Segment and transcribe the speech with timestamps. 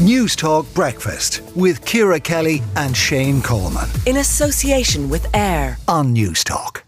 [0.00, 3.86] News Talk Breakfast with Ciara Kelly and Shane Coleman.
[4.06, 6.84] In association with AIR on News Talk.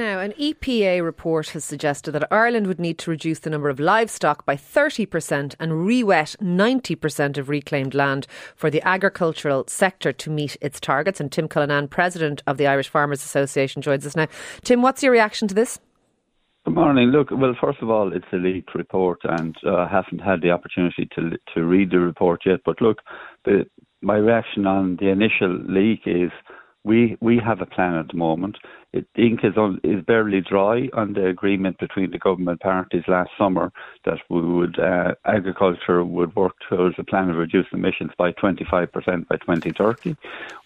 [0.00, 3.78] Now, an EPA report has suggested that Ireland would need to reduce the number of
[3.78, 8.26] livestock by 30% and re-wet 90% of reclaimed land
[8.56, 11.20] for the agricultural sector to meet its targets.
[11.20, 14.26] And Tim Cullinan, President of the Irish Farmers Association, joins us now.
[14.64, 15.78] Tim, what's your reaction to this?
[16.68, 17.08] Good morning.
[17.08, 20.50] Look, well, first of all, it's a leaked report, and uh, I haven't had the
[20.50, 22.60] opportunity to to read the report yet.
[22.62, 22.98] But look,
[23.46, 23.64] the,
[24.02, 26.30] my reaction on the initial leak is
[26.84, 28.58] we we have a plan at the moment.
[28.92, 33.30] It, ink is on, is barely dry on the agreement between the government parties last
[33.38, 33.72] summer
[34.04, 38.68] that we would uh, agriculture would work towards a plan of reducing emissions by 25%
[39.26, 40.16] by 2030.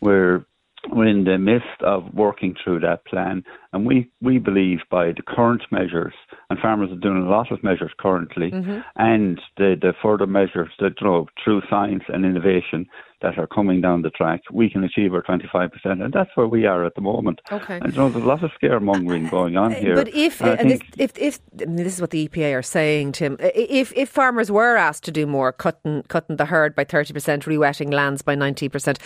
[0.01, 0.45] We're
[0.91, 5.23] we're in the midst of working through that plan, and we, we believe by the
[5.27, 6.15] current measures,
[6.51, 8.81] and farmers are doing a lot of measures currently, mm-hmm.
[8.97, 12.87] and the, the further measures that you know, through science and innovation
[13.23, 16.67] that are coming down the track, we can achieve our 25%, and that's where we
[16.67, 17.41] are at the moment.
[17.51, 17.79] Okay.
[17.81, 19.95] And you know, there's a lot of scaremongering going on here.
[19.95, 23.93] But if, uh, this, if, if, this is what the EPA are saying, Tim, if,
[23.97, 28.23] if farmers were asked to do more, cutting, cutting the herd by 30%, re-wetting lands
[28.23, 28.99] by 90%,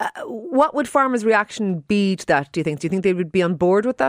[0.00, 2.80] uh, what would farmers' reaction be to that, do you think?
[2.80, 4.07] Do you think they would be on board with that?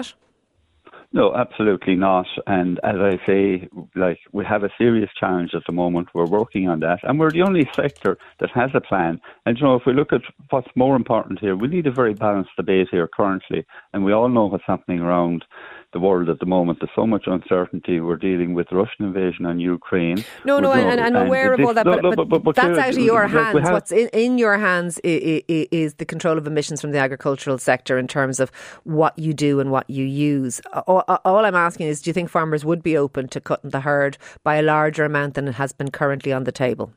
[1.12, 2.28] No, absolutely not.
[2.46, 6.10] And as I say, like we have a serious challenge at the moment.
[6.14, 9.20] We're working on that, and we're the only sector that has a plan.
[9.46, 12.14] And you know, if we look at what's more important here, we need a very
[12.14, 15.46] balanced debate here currently, and we all know what's happening around
[15.92, 16.80] the world at the moment.
[16.80, 18.00] There's so much uncertainty.
[18.00, 20.24] We're dealing with Russian invasion on Ukraine.
[20.46, 22.90] No, no, and, and I'm aware of all that, but, but, but, but that's out
[22.90, 23.60] of your hands.
[23.60, 27.58] Have, What's in, in your hands is, is, the control of emissions from the agricultural
[27.58, 28.52] sector in terms of
[28.84, 30.62] what you do and what you use.
[30.88, 33.82] All, all I'm asking is, do you think farmers would be open to cutting the
[33.82, 36.94] herd by a larger amount than it has been currently on the table?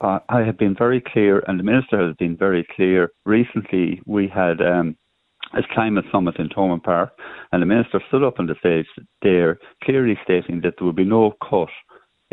[0.00, 3.10] Uh, I have been very clear, and the minister has been very clear.
[3.26, 4.96] Recently, we had um,
[5.56, 7.10] a climate summit in Thomond Park,
[7.52, 8.86] and the minister stood up on the stage
[9.22, 11.68] there, clearly stating that there would be no cut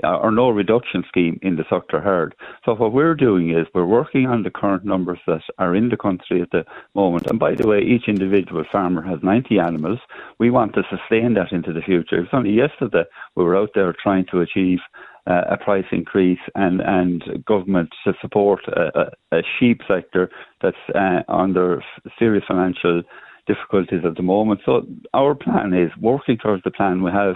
[0.04, 2.36] uh, or no reduction scheme in the suckler herd.
[2.66, 5.98] So what we're doing is we're working on the current numbers that are in the
[5.98, 6.64] country at the
[6.96, 7.28] moment.
[7.28, 10.00] And by the way, each individual farmer has 90 animals.
[10.40, 12.18] We want to sustain that into the future.
[12.18, 13.04] It was only yesterday
[13.36, 14.80] we were out there trying to achieve
[15.28, 20.30] uh, a price increase and, and government to support a, a sheep sector
[20.62, 21.84] that's uh, under
[22.18, 23.04] serious financial
[23.48, 24.62] difficulties at the moment.
[24.66, 27.36] So our plan is working towards the plan we have.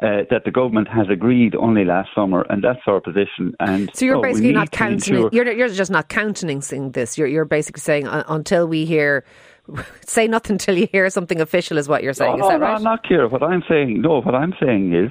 [0.00, 3.52] Uh, that the government has agreed only last summer, and that's our position.
[3.58, 5.28] And so you're basically not counting.
[5.32, 7.18] You're, you're just not countenancing this.
[7.18, 9.24] You're you're basically saying uh, until we hear
[10.06, 12.38] say nothing until you hear something official is what you're saying.
[12.38, 12.76] No, is that no, right?
[12.76, 13.26] I'm not clear.
[13.28, 15.10] What I'm saying, no, what I'm saying is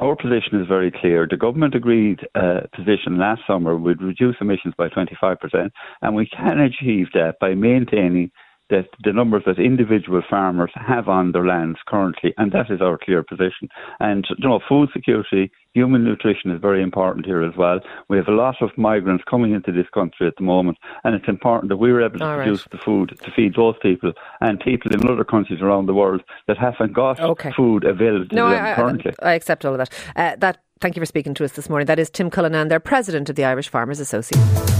[0.00, 1.26] our position is very clear.
[1.28, 5.70] The government agreed uh, position last summer would reduce emissions by 25%,
[6.02, 8.30] and we can achieve that by maintaining
[8.70, 12.98] that the numbers that individual farmers have on their lands currently, and that is our
[12.98, 13.68] clear position.
[13.98, 17.80] And you know, food security, human nutrition is very important here as well.
[18.08, 21.28] We have a lot of migrants coming into this country at the moment, and it's
[21.28, 22.70] important that we are able to all produce right.
[22.70, 26.56] the food to feed those people and people in other countries around the world that
[26.56, 27.52] haven't got okay.
[27.52, 29.12] food available to them I, currently.
[29.22, 29.90] I, I accept all of that.
[30.16, 30.58] Uh, that.
[30.80, 31.84] Thank you for speaking to us this morning.
[31.84, 34.79] That is Tim Cullinan, their president of the Irish Farmers Association.